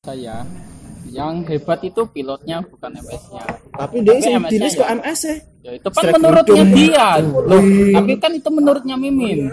saya 0.00 0.48
yang 1.06 1.44
hebat 1.44 1.76
itu 1.82 2.08
pilotnya 2.08 2.64
bukan 2.64 2.88
MS-nya 2.94 3.44
Tapi 3.68 4.00
dia 4.00 4.16
Tapi 4.16 4.22
sing 4.22 4.32
MS-nya 4.32 4.48
dilis 4.48 4.72
ya. 4.74 4.86
MS 4.96 5.20
ya. 5.20 5.36
ya 5.60 5.70
itu 5.76 5.88
kan 5.88 6.00
Strike 6.00 6.16
menurutnya 6.16 6.64
dia 6.72 7.08
loh 7.20 7.60
tapi 7.92 8.12
kan 8.16 8.32
itu 8.32 8.48
menurutnya 8.48 8.96
Mimin 8.96 9.52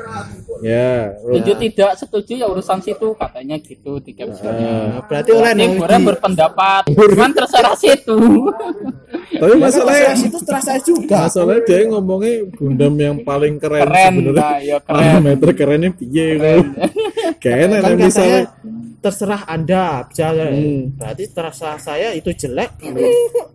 Ya. 0.58 1.14
setuju 1.22 1.52
tidak 1.60 1.92
setuju 2.00 2.34
ya 2.34 2.48
urusan 2.48 2.80
situ 2.80 3.14
katanya 3.14 3.60
gitu 3.60 4.00
di 4.00 4.10
captionnya 4.12 4.72
Nah, 4.90 5.02
berarti 5.04 5.30
oleh 5.30 5.54
orang 5.78 6.02
berpendapat 6.08 6.82
cuman 6.90 7.32
terserah 7.32 7.76
situ 7.76 8.18
Tapi 9.30 9.54
masalahnya 9.54 10.16
itu 10.16 10.40
terasa 10.42 10.80
juga. 10.80 11.28
masalahnya 11.28 11.62
dia 11.62 11.86
ngomongnya 11.86 12.34
Gundam 12.56 12.96
yang 12.96 13.20
paling 13.22 13.60
keren, 13.60 13.84
keren 13.84 14.14
sebenarnya. 14.16 14.40
lah 14.40 14.58
ya 14.58 14.78
keren 14.80 14.98
Parameter 15.20 15.50
kerennya 15.54 15.92
piye 15.92 16.26
itu. 16.34 16.54
Kayaknya 17.38 17.78
Kan 17.78 17.84
nah, 17.86 18.00
misalnya 18.00 18.42
terserah 19.08 19.48
Anda 19.48 20.04
bisa. 20.12 20.28
Hmm. 20.36 21.00
Berarti 21.00 21.24
terasa 21.32 21.80
saya 21.80 22.12
itu 22.12 22.28
jelek. 22.36 22.76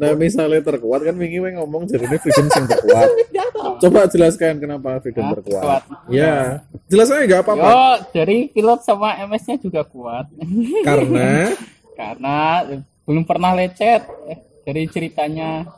nah 0.01 0.17
misalnya 0.17 0.65
terkuat 0.65 1.05
kan 1.05 1.13
wingi 1.21 1.45
ngomong 1.61 1.85
jadi 1.85 2.09
ini 2.09 2.17
freedom 2.17 2.49
yang 2.49 2.67
terkuat. 2.73 3.09
Coba 3.85 4.09
jelaskan 4.09 4.57
kenapa 4.57 4.97
freedom 5.05 5.29
Hah, 5.29 5.33
terkuat. 5.37 5.63
kuat. 5.63 5.83
Ya, 6.09 6.65
jelaskan 6.89 7.29
nggak 7.29 7.43
apa-apa. 7.45 7.69
yo 7.69 7.85
dari 8.17 8.49
pilot 8.49 8.81
sama 8.81 9.21
MS-nya 9.29 9.61
juga 9.61 9.85
kuat 9.85 10.27
Karena 10.89 11.53
karena 11.93 12.39
belum 13.05 13.29
pernah 13.29 13.53
lecet 13.53 14.09
eh, 14.33 14.41
dari 14.65 14.89
ceritanya 14.89 15.69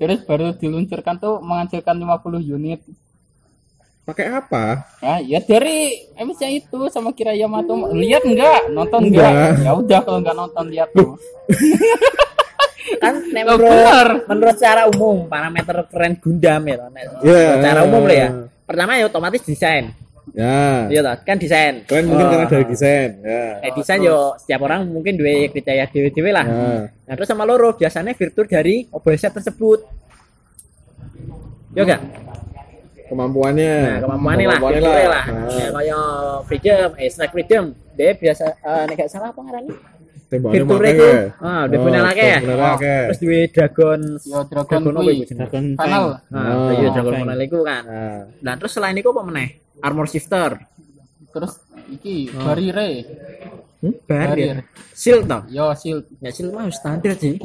terus 0.00 0.26
baru 0.26 0.50
diluncurkan 0.58 1.14
tuh 1.22 1.38
menghasilkan 1.38 1.94
50 1.94 2.42
unit 2.42 2.80
pakai 4.02 4.26
apa? 4.28 4.82
Nah, 4.98 5.18
ya 5.20 5.38
dari 5.38 5.94
MS-nya 6.12 6.50
itu 6.50 6.90
sama 6.90 7.10
Kira 7.10 7.30
Yamato 7.32 7.70
lihat 7.92 8.22
enggak 8.22 8.66
nonton 8.68 9.06
enggak, 9.06 9.30
Enggak. 9.30 9.62
ya 9.62 9.72
udah 9.72 10.00
kalau 10.02 10.18
enggak 10.18 10.36
nonton 10.36 10.64
lihat 10.68 10.88
tuh 10.90 11.14
kan 13.02 13.14
menurut, 13.24 13.62
benar. 13.62 14.08
menurut 14.26 14.56
secara 14.58 14.82
umum 14.86 15.26
parameter 15.26 15.86
keren 15.86 16.18
Gundam 16.18 16.62
ya 16.62 16.76
nek 16.88 17.04
Ya. 17.22 17.42
secara 17.56 17.80
umum 17.82 18.02
lah 18.02 18.16
ya 18.16 18.28
pertama 18.62 18.98
ya 18.98 19.06
otomatis 19.06 19.42
desain 19.42 19.94
Ya. 20.32 20.86
iya 20.88 21.00
toh 21.00 21.14
kan 21.22 21.36
desain 21.36 21.82
Keren 21.84 22.06
mungkin 22.08 22.26
Oh. 22.26 22.30
karena 22.30 22.46
dari 22.48 22.64
desain. 22.64 23.10
Ya. 23.20 23.58
eh, 23.60 23.70
desain 23.70 24.00
yo 24.00 24.34
setiap 24.34 24.64
orang 24.64 24.82
mungkin 24.84 25.14
dua 25.14 25.30
kriteria 25.46 25.86
dewe-dewe 25.86 26.30
lah 26.32 26.42
Ya. 26.42 26.90
nah 27.06 27.14
terus 27.14 27.28
sama 27.28 27.42
loro 27.42 27.70
biasanya 27.72 28.14
fitur 28.14 28.46
dari 28.46 28.82
OBS 28.88 29.30
tersebut 29.30 29.78
yo 31.72 31.82
enggak 31.82 32.02
Kemampuannya. 33.12 33.74
nah 33.76 33.98
kemampuannya 34.00 34.42
lah 34.42 34.56
Kemampuannya 34.56 34.80
fiturnya 34.80 35.08
lah 35.10 35.24
Nah, 35.26 35.48
ya, 35.52 35.66
kaya 35.70 36.00
freedom 36.42 36.88
eh 36.96 37.08
strike 37.08 37.32
freedom 37.32 37.64
dia 37.92 38.10
biasa 38.14 38.44
eh 38.48 38.82
nek 38.88 38.96
gak 38.96 39.10
salah 39.10 39.28
apa 39.28 39.40
ngarani 39.42 39.70
tembakannya 40.24 40.56
fitur 40.58 40.78
pakai 40.80 40.90
itu 40.90 41.04
ya. 41.04 41.20
ah 41.38 41.60
udah 41.62 41.78
punya 41.78 42.00
lagi 42.00 42.22
ya 42.22 42.38
lagi. 42.40 42.94
terus 43.04 43.20
dua 43.20 43.40
dragon 43.46 44.00
ya 44.24 44.38
Dragon 44.48 44.80
jenenge? 44.80 45.24
Dragon 45.28 45.64
Final 45.76 46.04
nah 46.26 46.44
Oh, 46.48 46.70
iya 46.72 46.88
dragon 46.88 47.12
Fang. 47.12 47.20
final 47.22 47.38
iku 47.38 47.58
kan 47.62 47.82
Nah, 47.84 48.20
dan 48.40 48.54
terus 48.56 48.72
selain 48.72 48.96
itu 48.96 49.08
apa 49.08 49.22
meneh 49.22 49.48
armor 49.78 50.06
shifter 50.06 50.50
terus 51.28 51.52
iki 51.86 52.32
Hmm? 52.32 52.48
Barrier. 52.48 53.04
Barrier. 54.06 54.56
Shield 54.94 55.26
toh? 55.26 55.42
yo 55.48 55.74
shield 55.74 56.06
Ya 56.16 56.30
shield 56.30 56.48
mah 56.50 56.70
standar 56.70 57.12
sih. 57.14 57.36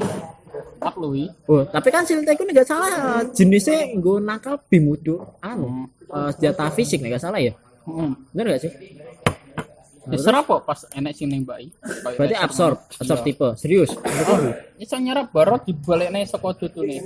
Maklui 0.88 1.28
Oh, 1.46 1.68
tapi 1.68 1.92
kan 1.92 2.08
shield 2.08 2.24
itu 2.24 2.44
nggak 2.44 2.68
salah 2.68 3.22
jenisnya 3.36 3.92
gue 3.94 4.18
nangkal 4.24 4.56
bimudu 4.66 5.20
anu 5.44 5.92
eh, 6.08 6.30
senjata 6.32 6.72
fisik 6.72 7.04
nggak 7.04 7.20
salah 7.20 7.44
ya. 7.44 7.52
hmm. 7.84 8.32
Bener 8.32 8.56
gak 8.56 8.64
sih? 8.64 8.72
ya 10.08 10.16
serap 10.16 10.48
kok 10.48 10.64
pas 10.64 10.88
enek 10.96 11.20
sing 11.20 11.28
nembaki 11.28 11.68
Berarti 12.16 12.36
absorb, 12.40 12.80
absorb 12.96 13.28
tipe. 13.28 13.48
Serius. 13.60 13.92
iso 14.80 14.95
nyerap 14.95 15.36
barot 15.36 15.67
dibalekne 15.67 16.23
saka 16.23 16.56
dutune 16.56 17.04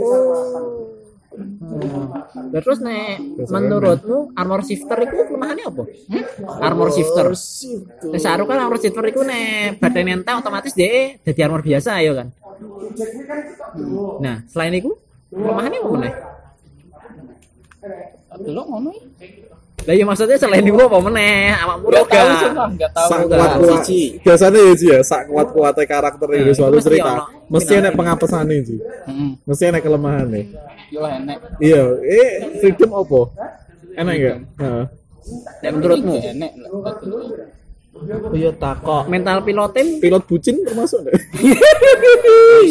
Dan 2.51 2.59
terus 2.59 2.84
nek 2.84 3.23
menurutmu 3.47 4.35
armor 4.35 4.67
shifter 4.67 5.00
itu 5.01 5.16
kelemahannya 5.31 5.63
apa? 5.63 5.84
Armor 6.59 6.91
shifter. 6.91 7.31
Saru 8.19 8.44
kan 8.44 8.59
armor 8.59 8.78
shifter 8.84 9.00
itu 9.07 9.23
nek 9.23 9.79
badan 9.79 10.19
entek 10.19 10.35
otomatis 10.38 10.75
dia 10.75 11.16
jadi 11.23 11.47
armor 11.47 11.63
biasa 11.63 12.03
ya 12.03 12.11
kan. 12.19 12.28
Nah, 14.22 14.35
selain 14.47 14.73
itu 14.77 14.91
kelemahannya 15.29 15.79
apa 15.79 15.89
meneh? 15.91 16.13
delok 18.41 18.66
ngono 18.69 18.89
iki. 18.94 19.41
Lah 19.81 19.94
iya 19.97 20.05
maksudnya 20.05 20.38
selain 20.38 20.61
itu 20.61 20.77
apa 20.77 20.97
meneh? 21.01 21.57
Awakmu 21.57 21.85
Enggak 21.89 22.05
tahu 22.05 22.29
sumpah, 22.38 22.67
enggak 22.69 22.91
tahu. 22.94 23.09
sak 23.09 23.19
kuat 23.25 23.51
kuat. 23.57 23.83
Biasanya 24.22 24.59
ya 24.61 24.73
Ji, 24.77 24.85
ya 24.94 24.99
sak 25.01 25.22
kuat 25.25 25.47
kuatnya 25.49 25.85
karakter 25.89 26.27
Nah, 26.29 26.38
itu 26.38 26.51
suatu 26.53 26.77
cerita. 26.77 27.13
mesti 27.49 27.73
ada 27.75 27.89
pengapesan 27.91 28.45
sih. 28.61 28.78
Heeh. 28.78 29.29
mesti 29.41 29.63
ada 29.66 29.79
kelemahan 29.81 30.29
nih. 30.29 30.45
Yo 30.93 31.01
enek. 31.01 31.38
iya 31.57 31.81
eh 31.97 32.29
freedom 32.61 32.91
apa? 32.93 33.22
Enak 33.97 34.13
enggak 34.13 34.38
Heeh. 34.61 34.83
Nek 35.66 35.69
menurutmu? 35.73 36.13
enek. 36.19 36.51
Iya 38.31 38.56
takok. 38.56 39.12
mental 39.12 39.44
pilotim 39.44 40.00
pilot 40.00 40.24
bucin 40.24 40.63
termasuk 40.63 41.03
enggak 41.03 41.19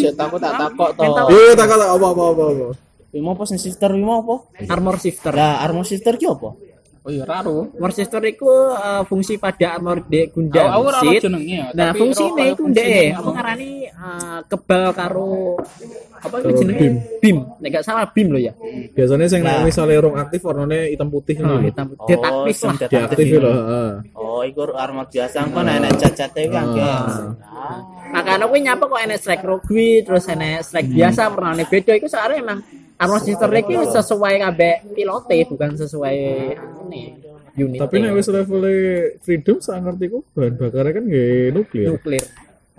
Saya 0.00 0.12
takut 0.16 0.40
tak 0.40 0.56
takok 0.56 0.90
to. 0.96 1.04
Iya 1.28 1.52
tak 1.52 1.66
tak 1.68 1.90
apa 1.92 2.06
apa 2.08 2.22
apa 2.32 2.42
apa 2.48 2.66
Wimo 3.10 3.34
apa 3.34 3.42
sing 3.42 3.58
sister 3.58 3.90
wimo 3.92 4.22
apa? 4.22 4.34
armor 4.70 4.96
shifter. 4.96 5.34
Lah 5.34 5.60
armor 5.60 5.82
sister 5.82 6.14
ki 6.14 6.30
apa? 6.30 6.54
Oh 7.00 7.10
iya 7.10 7.26
raro. 7.26 7.68
Armor 7.74 7.92
shifter 7.92 8.22
itu 8.24 8.48
eh, 8.72 9.02
fungsi 9.04 9.34
pada 9.36 9.76
armor 9.76 10.06
de 10.06 10.30
Gundam 10.30 10.62
Aku 10.78 10.88
ya. 10.88 11.26
Nah, 11.74 11.90
ora 11.90 11.90
itu 11.90 11.92
fungsine 11.98 12.44
ndek, 12.70 13.08
apa 13.18 13.30
ngarani 13.34 13.70
eh, 13.90 14.38
kebal 14.46 14.84
karo 14.94 15.58
apa 16.20 16.34
itu 16.38 16.48
jenenge? 16.60 16.78
beam. 16.80 16.94
Beam. 17.20 17.36
Nek 17.58 17.68
gak 17.74 17.84
salah 17.84 18.04
beam 18.12 18.28
lo 18.28 18.38
ya. 18.38 18.52
biasanya 18.92 19.26
sing 19.26 19.40
nek 19.40 19.56
Nah. 19.56 19.64
misalnya 19.64 19.96
rong 20.04 20.16
aktif 20.16 20.40
warnanya 20.44 20.86
hitam 20.88 21.08
putih 21.08 21.34
Nah, 21.40 21.56
ngono 21.56 21.64
hitam 21.64 21.86
detaktif 22.04 22.54
sing 22.56 22.68
lah. 22.70 22.78
detaktif 22.80 23.16
diaktif 23.16 23.26
ini. 23.26 23.38
loh 23.40 23.54
heeh. 23.56 23.90
Oh, 24.14 24.40
iku 24.44 24.60
armor 24.72 25.06
biasa 25.08 25.36
kan 25.48 25.66
enak 25.66 25.92
cacat-cate 25.96 26.42
kan. 26.52 26.66
Makanya 28.10 28.44
aku 28.44 28.54
nyapa 28.58 28.84
kok 28.84 29.00
enek 29.00 29.18
strike 29.18 29.44
rugby 29.46 30.02
terus 30.02 30.26
enek 30.26 30.66
strike 30.66 30.90
biasa 30.90 31.30
pernah 31.30 31.52
beda 31.56 31.92
itu 31.94 32.06
soalnya 32.10 32.36
emang 32.42 32.58
armor 32.98 33.20
shifter 33.22 33.48
itu 33.54 33.80
sesuai 33.88 34.34
kabeh 34.44 34.74
pilote 34.92 35.38
bukan 35.48 35.70
sesuai 35.72 36.16
ini 36.84 37.02
unit. 37.56 37.78
tapi 37.80 37.94
nek 37.98 38.12
wis 38.12 38.28
level 38.28 38.62
freedom 39.20 39.56
sak 39.58 39.80
ngertiku 39.80 40.20
bahan 40.36 40.54
bakarnya 40.56 40.92
kan 40.92 41.04
nggak 41.06 41.48
nuklir 41.54 41.86
nuklir. 41.92 42.24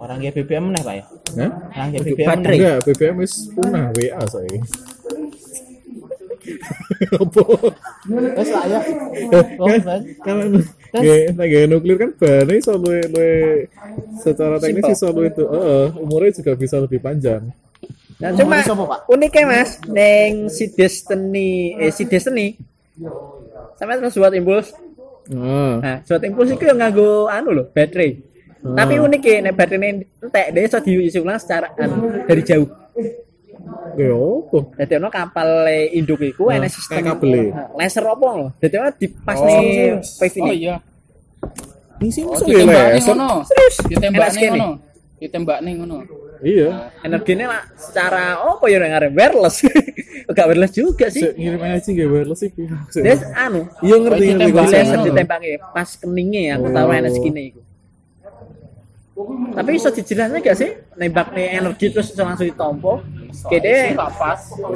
Orang 0.01 0.17
ge 0.17 0.33
BBM 0.33 0.73
meneh, 0.73 0.81
Pak 0.81 0.95
ya? 0.97 1.03
Hah? 1.37 1.51
Orang 1.77 1.87
ge 1.93 1.97
Kudu 2.01 2.09
BBM 2.17 2.25
baterai. 2.27 2.41
meneh. 2.41 2.57
enggak 2.57 2.77
BBM 2.89 3.15
wis 3.21 3.33
punah 3.53 3.85
WA 3.93 4.21
saya 4.25 4.57
apa 7.21 7.41
Wes 8.09 8.49
lah 8.49 8.65
ya. 8.65 8.81
Kan 9.29 9.45
kalau 10.25 10.43
nggak 10.91 11.37
nggak 11.37 11.65
nuklir 11.69 11.97
kan 12.01 12.09
bahannya 12.17 12.57
bisa 12.59 12.73
luwe 12.75 12.99
secara 14.17 14.57
teknis 14.57 14.89
bisa 14.89 15.07
luwe 15.13 15.29
itu 15.29 15.43
eh, 15.45 15.87
umurnya 16.01 16.31
juga 16.41 16.51
bisa 16.57 16.75
lebih 16.81 16.97
panjang 16.99 17.45
Nah, 18.21 18.29
cuma 18.37 18.61
uniknya 19.09 19.49
mas, 19.49 19.81
neng 19.89 20.45
si 20.53 20.69
Destiny, 20.69 21.73
eh 21.73 21.89
si 21.89 22.05
Destiny, 22.05 22.53
sampai 23.73 23.97
terus 23.97 24.13
buat 24.13 24.29
impuls. 24.37 24.77
ah 25.33 25.81
Nah, 25.81 25.97
buat 26.05 26.21
impuls 26.21 26.53
itu 26.53 26.69
yang 26.69 26.77
nganggo 26.77 27.25
anu 27.25 27.49
loh, 27.49 27.65
baterai. 27.73 28.21
Tapi 28.61 28.93
uniknya, 28.95 29.35
nih 29.41 29.53
baterai 29.53 29.89
entek 30.21 30.45
dia 30.49 30.61
bisa 30.61 30.79
diisi 30.79 31.17
ulang 31.17 31.35
secara 31.35 31.73
anu, 31.75 31.97
dari 32.23 32.41
jauh. 32.41 32.69
ya 33.91 34.07
apa 34.09 34.59
Jadi 34.77 34.93
ono 34.95 35.09
kapal 35.09 35.49
induk 35.89 36.21
iku 36.21 36.47
Nah, 36.47 36.57
enek 36.57 36.71
sistem 36.71 37.01
kabel 37.03 37.31
e. 37.31 37.43
Nah, 37.49 37.67
laser 37.75 38.03
apa 38.03 38.27
loh. 38.31 38.49
Jadi 38.57 38.75
ono 38.75 38.89
di 38.91 39.07
pas 39.09 39.35
Oh, 39.35 39.43
nih 39.43 39.55
serius. 39.57 40.07
wave 40.15 40.31
Oh 40.31 40.45
ini. 40.45 40.53
iya. 40.57 40.75
ini 41.97 42.09
sih 42.09 42.21
Oh, 42.21 42.31
masuk 42.31 42.45
ya 42.47 42.63
laser. 42.63 43.15
Serius? 43.43 43.75
Enak 43.91 44.29
sekali. 44.31 44.47
ngono. 44.55 44.69
Ditembakne 45.17 45.69
ngono. 45.75 45.97
iya 46.41 46.69
Energinya 46.99 47.45
lah 47.47 47.61
secara 47.75 48.23
apa 48.39 48.65
ya 48.65 48.77
ngarep 48.79 49.11
wireless. 49.11 49.55
Enggak 50.29 50.45
wireless 50.47 50.73
juga 50.73 51.05
sih. 51.09 51.21
Ngirim 51.27 51.61
aja 51.61 51.81
nggak 51.83 52.07
wireless 52.07 52.39
sih 52.39 52.49
Dia 52.95 53.15
anu, 53.35 53.65
iya 53.81 53.95
ngerti 53.97 54.23
Oh, 54.23 54.29
ngerti 54.31 54.49
ditembak 54.49 54.65
laser 54.67 54.85
Heeh. 54.87 55.05
ditembaknya 55.07 55.49
pas 55.67 55.89
keningnya 55.93 56.41
aku 56.55 56.67
tahu 56.69 56.87
enak 56.91 57.11
segini 57.11 57.41
iku. 57.49 57.61
Tapi 59.51 59.69
bisa 59.71 59.89
dijelasin 59.89 60.39
gak 60.39 60.55
sih 60.55 60.69
nembak 60.93 61.31
nih 61.31 61.57
energi 61.57 61.89
terus 61.89 62.09
bisa 62.09 62.21
langsung 62.21 62.45
ditompo? 62.45 63.01
Kede, 63.43 63.95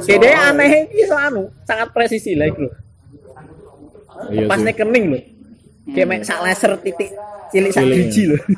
kede 0.00 0.30
aneh 0.32 0.86
iki 0.86 1.04
so 1.04 1.14
anu 1.14 1.48
sangat 1.62 1.90
presisi 1.90 2.32
lah 2.32 2.46
iku 2.46 2.64
lho. 2.64 2.72
iya 4.28 4.46
Pas 4.46 4.56
sih 4.56 4.64
nih 4.64 4.74
kening 4.74 5.04
lho. 5.08 5.20
Kayak 5.88 6.06
mek 6.06 6.20
sak 6.22 6.40
laser 6.40 6.72
titik 6.78 7.10
cilik 7.48 7.70
sak 7.70 7.84
biji 7.84 8.22
lho. 8.26 8.38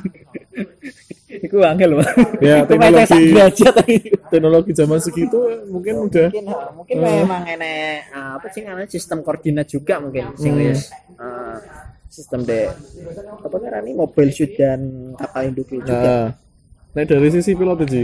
Iku 1.28 1.60
angel 1.60 1.92
lho. 1.92 2.04
Ya, 2.40 2.64
teknologi- 2.64 3.30
derajat 3.30 3.72
tadi. 3.74 3.96
teknologi 4.32 4.70
zaman 4.72 4.98
segitu 4.98 5.38
mungkin 5.66 5.94
udah 6.02 6.28
Mungkin 6.28 6.44
mungkin 6.74 6.96
memang 6.98 7.42
enek 7.44 8.08
ah, 8.10 8.36
apa 8.36 8.46
sih 8.48 8.62
namanya 8.62 8.88
sistem 8.88 9.20
koordinat 9.20 9.66
juga 9.66 9.98
mungkin 9.98 10.32
sing 10.34 10.52
Hmm. 10.52 10.62
wis 10.64 10.88
ah, 11.16 11.58
sistem 12.08 12.40
de 12.44 12.72
apa 13.44 13.56
ngarani 13.60 13.92
mobile 13.92 14.32
suit 14.32 14.56
dan 14.56 15.12
kapal 15.14 15.44
induk 15.44 15.68
juga. 15.68 15.92
nah 15.92 16.26
Nek 16.96 17.04
dari 17.04 17.28
sisi 17.28 17.52
pilot 17.52 17.78
Ji. 17.84 18.02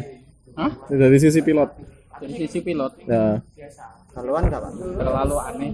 Hah? 0.55 0.71
Dari 0.87 1.19
sisi 1.19 1.41
pilot. 1.41 1.71
Dari 2.21 2.35
sisi 2.37 2.59
pilot 2.63 2.93
Ya. 3.09 3.41
Haluan 4.15 4.47
gak, 4.47 4.63
Pak? 4.63 4.73
terlalu 5.03 5.37
aneh. 5.43 5.73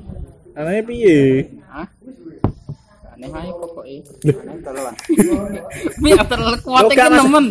Anaknya 0.56 0.82
piye? 0.88 1.20
Hah? 1.68 1.86
Aneh 3.12 3.28
aja 3.28 3.52
pokoknya. 3.52 4.00
Ya 6.00 6.24
terlalu 6.24 6.56
kuat 6.64 6.82
iki 6.88 7.06
nemen. 7.12 7.46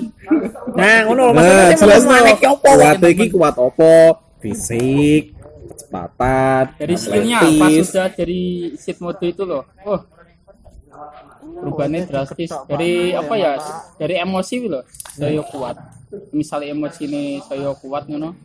Nah, 0.74 0.98
ngono 1.06 1.24
Nah, 1.30 1.46
maksudnya 1.46 1.78
jelas 1.78 2.04
ki 2.42 2.48
opo 2.50 2.70
Kuat 2.74 2.98
iki 3.06 3.26
kuat 3.30 3.56
opo? 3.62 3.94
Fisik, 4.40 5.36
kecepatan, 5.76 6.80
Dari 6.80 6.96
skillnya 6.96 7.44
pas 7.60 7.76
sudah 7.84 8.08
dari 8.16 8.72
seat 8.80 9.04
mode 9.04 9.28
itu 9.28 9.44
loh. 9.44 9.68
Oh. 9.84 10.00
Perubahannya 11.40 12.08
drastis 12.08 12.52
dari 12.68 13.16
apa 13.16 13.34
ya? 13.36 13.54
Dari 13.96 14.16
emosi 14.20 14.56
loh. 14.68 14.84
Saya 15.16 15.44
kuat. 15.48 15.76
Misalnya 16.34 16.74
emosi 16.74 17.02
ini 17.06 17.24
saya 17.46 17.72
kuat 17.78 18.08
ngono. 18.10 18.36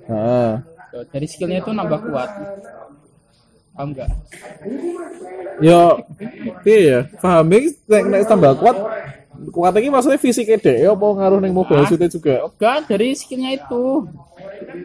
Dari 1.11 1.27
skillnya 1.27 1.63
itu 1.63 1.71
nambah 1.75 2.01
kuat. 2.07 2.31
Paham 3.75 3.91
enggak? 3.91 4.11
Yo, 5.59 5.99
piye 6.63 6.79
ya? 6.95 7.01
Paham 7.19 7.51
nek 7.51 8.23
tambah 8.31 8.55
kuat 8.63 8.77
kuat 9.47 9.75
iki 9.75 9.89
maksudnya 9.89 10.17
fisiknya 10.17 10.57
deh 10.57 10.79
apa 10.87 11.05
ngaruh 11.05 11.39
ning 11.39 11.51
mobile 11.51 11.79
Ah. 11.79 11.87
suit 11.87 12.01
juga 12.07 12.45
Enggak, 12.45 12.79
dari 12.87 13.09
skillnya 13.13 13.51
itu. 13.53 14.07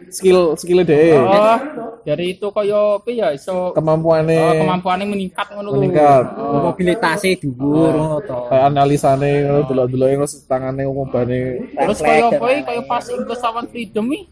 skill 0.08 0.54
skillnya 0.54 0.84
deh 0.84 1.14
Oh, 1.16 1.58
dari 2.00 2.34
itu 2.34 2.46
kaya 2.48 2.96
apa 2.96 3.08
ya 3.08 3.28
iso 3.30 3.70
kemampuannya 3.72 4.36
oh, 4.36 4.54
kemampuannya 4.60 5.06
meningkat 5.06 5.46
ngono 5.50 5.68
lho. 5.68 5.74
meningkat 5.78 6.24
Oh, 6.34 6.60
mobilitasnya 6.66 7.38
dhuwur 7.38 7.92
ngono 7.92 8.18
to. 8.20 8.38
kayak 8.46 8.64
analisane 8.66 9.30
ngono 9.44 9.60
delok-delok 9.64 10.08
terus 10.20 10.34
tangane 10.44 10.82
ngobane 10.82 11.40
Terus 11.70 11.98
dan 11.98 12.28
apa 12.28 12.46
kaya 12.60 12.82
pas 12.84 13.04
Inggris 13.06 13.40
lawan 13.40 13.66
Freedom 13.66 14.06
nih. 14.06 14.22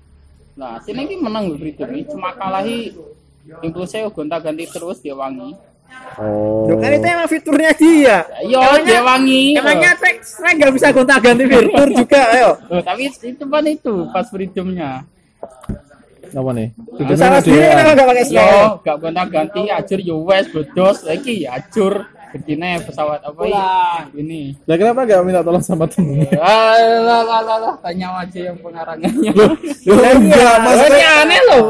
Nah, 0.55 0.83
sini 0.83 1.01
iki 1.05 1.17
menang 1.17 1.45
lho 1.47 1.57
Freedom 1.57 1.89
iki 1.89 2.05
cuma 2.09 2.31
kalahi 2.33 2.93
Inggrisnya 3.59 4.09
gonta-ganti 4.09 4.65
terus 4.67 4.99
dia 4.99 5.15
wangi. 5.15 5.57
Oh 6.19 6.67
Loh, 6.67 6.77
kan 6.77 6.91
itu 6.91 7.07
emang 7.07 7.27
fiturnya 7.27 7.73
dia. 7.73 8.17
Yo, 8.43 8.59
Emangnya- 8.59 8.85
dia 8.85 9.01
wangi. 9.01 9.45
Emangnya 9.55 9.91
track 9.95 10.17
track 10.21 10.55
nggak 10.55 10.73
bisa 10.75 10.87
gonta-ganti 10.91 11.45
fitur 11.45 11.89
juga, 11.95 12.23
ayo. 12.31 12.51
Oh, 12.69 12.81
tapi 12.81 13.03
itu 13.07 13.45
kan 13.45 13.65
itu 13.65 13.95
pas 14.11 14.27
Freedomnya. 14.27 15.07
apa 16.29 16.51
nih 16.53 16.69
Itu 17.01 17.13
salah 17.15 17.41
sendiri 17.41 17.65
kenapa 17.67 17.91
nggak 17.95 18.05
pakai 18.07 18.21
Yo, 18.21 18.29
snap? 18.29 18.71
gak 18.83 18.97
gonta-ganti 19.01 19.63
ajur 19.67 19.99
yo 19.99 20.17
wes 20.23 20.45
bodos 20.47 20.99
lagi 21.03 21.49
ajur. 21.49 22.05
Begini 22.29 22.77
pesawat 22.85 23.21
apa 23.25 23.43
ya? 23.49 24.05
Ini. 24.13 24.53
Lah 24.69 24.77
kenapa 24.77 25.09
gak 25.09 25.25
minta 25.25 25.41
tolong 25.41 25.65
sama 25.65 25.89
temennya? 25.89 26.37
Alah, 26.37 27.25
lah, 27.25 27.41
lah, 27.41 27.59
lah, 27.59 27.75
tanya 27.81 28.21
aja 28.21 28.53
yang 28.53 28.57
pengarangannya. 28.61 29.33
Loh, 29.33 29.53
enggak, 29.97 30.55
Ini 30.59 30.65
maksudnya 30.65 31.09
aneh 31.25 31.41
loh. 31.49 31.63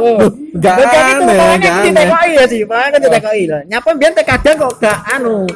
enggak 0.51 0.75
Lah, 0.75 0.91
aneh, 1.15 1.39
enggak 1.55 1.75
aneh. 1.79 1.87
ditekoki 1.95 2.31
ya 2.35 2.45
sih, 2.51 2.61
makanya 2.67 2.99
ditekoki 3.07 3.45
lah. 3.47 3.61
Nyapa 3.71 3.91
biar 3.95 4.13
kadang 4.19 4.57
kok 4.59 4.73
gak 4.83 4.99
anu. 5.15 5.47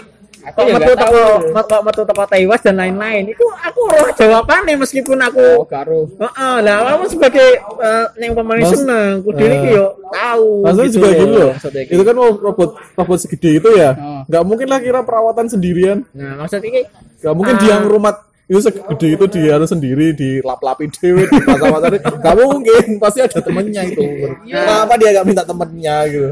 Aku 0.42 0.58
Kok 0.58 0.66
ya 0.66 0.74
metu 0.74 0.92
teko 0.98 1.22
tahu. 1.22 1.64
kok 1.70 1.82
metu 1.86 2.02
teko 2.02 2.24
tewas 2.26 2.60
dan 2.66 2.74
lain-lain. 2.74 3.22
Itu 3.30 3.46
aku 3.46 3.80
roh 3.86 4.10
jawabannya 4.10 4.74
meskipun 4.74 5.18
Oh, 5.22 5.28
aku 5.30 5.44
karo. 5.70 6.00
Heeh, 6.18 6.54
lah 6.66 6.76
kamu 6.82 7.04
sebagai 7.06 7.48
eh, 7.62 8.06
yang 8.18 8.34
pemain 8.34 8.64
seneng, 8.66 9.22
kudu 9.22 9.38
eh. 9.38 9.54
iki 9.54 9.68
yo 9.78 9.86
tahu. 10.10 10.66
Maksudnya 10.66 10.90
juga 10.90 11.08
gitu 11.14 11.34
loh. 11.38 11.52
Itu 11.86 12.02
kan 12.02 12.14
robot 12.18 12.70
robot 12.98 13.18
segede 13.22 13.50
itu 13.62 13.68
ya. 13.78 13.90
Oh. 13.94 14.22
Nggak 14.26 14.42
mungkin 14.42 14.66
lah 14.66 14.78
kira 14.82 15.00
perawatan 15.06 15.46
sendirian. 15.46 16.02
Nah, 16.10 16.42
maksud 16.42 16.58
iki 16.58 16.90
Nggak 17.22 17.34
mungkin 17.38 17.54
dia 17.62 17.74
ngurumat 17.78 18.16
itu 18.50 18.58
segede 18.58 19.08
itu 19.14 19.24
dia 19.30 19.56
harus 19.56 19.70
sendiri 19.70 20.12
di 20.12 20.42
lap-lapi 20.42 20.90
dewe 20.90 21.24
di 21.24 21.38
pasar-pasar 21.40 21.90
nggak 22.20 22.36
mungkin 22.36 22.84
pasti 23.00 23.24
ada 23.24 23.38
temennya 23.40 23.82
itu 23.86 24.02
kenapa 24.44 24.92
dia 25.00 25.08
nggak 25.16 25.26
minta 25.30 25.42
temennya 25.46 25.96
gitu 26.10 26.30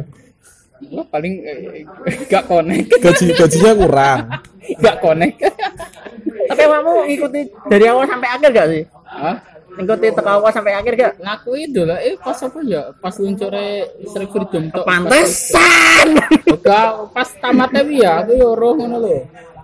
Lo 0.88 1.04
paling 1.04 1.34
eh, 1.44 1.84
gak 2.32 2.48
connect. 2.48 2.88
gaji 2.96 3.24
gajinya 3.36 3.72
kurang 3.76 4.18
Gak 4.84 4.96
connect. 5.04 5.36
tapi 6.50 6.62
kamu 6.66 6.92
ngikuti 7.06 7.40
dari 7.68 7.84
awal 7.86 8.04
sampai 8.08 8.28
akhir 8.32 8.48
gak 8.50 8.68
sih? 8.72 8.82
Hah? 9.06 9.36
Ngikuti 9.78 10.06
teko 10.10 10.30
awal 10.40 10.50
sampai 10.50 10.72
akhir 10.74 10.92
gak? 10.98 11.12
Ngaku 11.22 11.50
itu 11.56 11.80
lah, 11.86 11.98
eh 12.02 12.18
pas 12.18 12.34
apa 12.42 12.58
ya? 12.66 12.82
Pas 12.98 13.14
luncurnya 13.14 13.86
Street 14.08 14.30
Freedom 14.34 14.64
tok. 14.74 14.82
Pantesan. 14.82 16.08
Enggak, 16.50 16.88
pas 17.14 17.28
tamatnya 17.38 17.82
wi 17.86 18.02
ya, 18.02 18.26
aku 18.26 18.32
yo 18.34 18.58
roh 18.58 18.72
ngono 18.74 18.98
lho. 18.98 19.18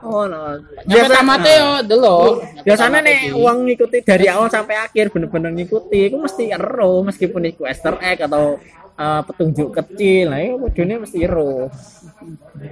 Oh, 0.06 0.22
no. 0.30 0.62
Nyampe 0.86 1.10
tamatnya 1.10 1.52
yo 1.58 1.70
delok. 1.82 2.32
Biasanya 2.62 2.98
nih 3.02 3.18
uang 3.34 3.66
ngikuti 3.66 3.98
dari 4.06 4.26
awal 4.30 4.46
sampai 4.46 4.78
akhir 4.78 5.10
bener-bener 5.10 5.50
ngikuti, 5.50 6.06
itu 6.06 6.16
mesti 6.16 6.54
ero 6.54 7.02
meskipun 7.02 7.42
itu 7.50 7.66
Easter 7.66 7.98
egg 7.98 8.22
atau 8.22 8.62
eh, 8.96 9.20
petunjuk 9.24 9.68
kecil, 9.72 10.24
nah 10.32 10.40
itu 10.40 10.56
kudune 10.56 10.94
mesti 11.04 11.18
ero. 11.22 11.68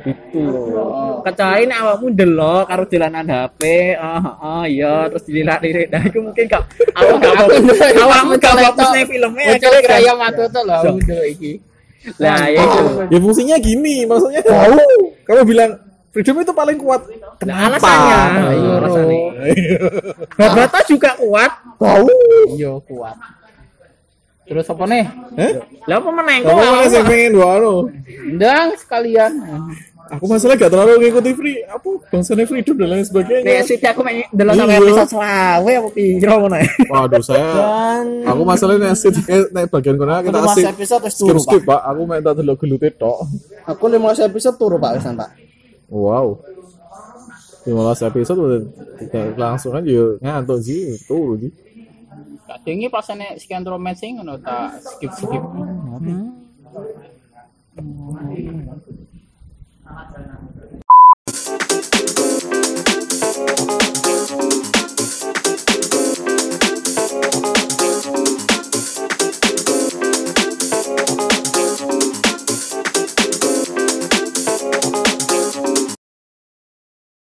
Gitu 0.05 0.41
loh. 0.41 1.21
Kecuali 1.21 1.69
nek 1.69 1.79
awakmu 1.85 2.07
delok 2.11 2.65
karo 2.67 2.83
dolanan 2.89 3.27
HP, 3.29 3.61
ah 3.95 4.25
ah 4.41 4.65
iya 4.65 5.07
terus 5.13 5.25
dilihat-lihat. 5.25 5.89
Nah, 5.93 6.03
itu 6.05 6.19
mungkin 6.19 6.45
gak 6.49 6.63
awak 6.97 7.17
gak 7.21 7.33
ndelok 7.45 8.01
Awakmu 8.01 8.33
gak 8.41 8.53
ndelok 8.57 8.75
fokus 8.75 8.89
filmnya 9.05 9.45
Bocor 9.45 9.69
akhirnya 9.71 9.81
kaya 9.89 10.13
matu 10.17 10.45
tuh 10.49 10.63
lah, 10.65 10.79
aku 10.81 10.99
delok 11.05 11.29
iki. 11.29 11.53
Lah, 12.21 12.53
ya 12.53 12.61
itu. 12.61 12.81
ya 13.09 13.19
fungsinya 13.19 13.57
gini 13.57 14.05
maksudnya 14.05 14.45
tahu 14.45 14.77
kamu 15.25 15.41
bilang 15.49 15.71
freedom 16.13 16.37
itu 16.39 16.53
paling 16.53 16.77
kuat 16.77 17.01
kenapa 17.41 17.81
Alasannya. 17.81 18.17
Ayo, 18.21 18.53
Iya, 18.53 18.75
Ro. 18.77 18.77
alasannya. 18.77 19.23
Babata 20.39 20.79
juga 20.85 21.11
kuat. 21.17 21.53
tahu 21.81 22.09
Iya, 22.53 22.73
kuat. 22.85 23.17
Terus 24.45 24.67
apa 24.67 24.85
nih? 24.85 25.05
eh 25.37 25.53
Lah 25.85 25.97
apa 25.99 26.11
meneng 26.11 26.41
kok? 26.43 26.53
mana 26.53 26.85
sih 26.85 27.01
pengen 27.01 27.31
dua 27.33 27.49
anu 27.55 27.75
Ndang 28.31 28.77
sekalian. 28.77 29.33
aku 30.05 30.29
masalah 30.29 30.53
gak 30.55 30.69
terlalu 30.69 31.01
ngikuti 31.01 31.33
free 31.33 31.65
apa 31.65 31.89
bangsanya 32.07 32.45
freedom 32.45 32.77
dan 32.77 32.87
lain 32.87 33.01
Nek 33.01 33.09
sebagainya 33.09 33.65
sih 33.65 33.81
aku 33.81 34.05
main 34.05 34.21
delok 34.29 34.53
sampai 34.55 34.69
Iya. 34.71 34.85
episode 34.85 35.11
selawe 35.11 35.73
apa 35.75 35.89
piro 35.91 36.35
ngono 36.37 36.57
ya. 36.57 36.69
waduh 36.87 37.23
saya 37.25 37.49
aku 38.23 38.43
masalahnya 38.45 38.81
nek 38.85 38.95
sit 38.95 39.17
eh, 39.25 39.49
nek 39.49 39.65
bagian 39.67 39.97
kono 39.97 40.13
kita 40.21 40.37
Lima 40.37 40.53
asik 40.53 40.65
episode 40.71 41.03
wis 41.03 41.15
skip 41.15 41.25
turu, 41.27 41.41
skip 41.41 41.63
pak 41.65 41.81
aku 41.83 42.01
main 42.05 42.21
tak 42.21 42.37
delok 42.37 42.61
gelute 42.61 42.93
tok 42.93 43.17
Aku 43.65 43.85
15 43.89 44.29
episode 44.29 44.57
turu 44.61 44.77
Pak 44.77 44.93
wisan 44.95 45.17
Pak. 45.17 45.31
wow 45.89 46.37
15 47.65 47.73
episode 48.07 48.39
udah 48.39 48.61
tidak 49.01 49.25
langsung 49.35 49.73
aja 49.73 50.21
ngantuk 50.21 50.61
sih 50.61 51.01
turu 51.03 51.41
sih 51.41 51.49
Kadang 52.65 52.89
pas 52.89 53.05
enek 53.13 53.37
sekian 53.37 53.61
romance 53.61 54.09
ngono 54.09 54.41
tak 54.41 54.81
skip-skip. 54.81 55.45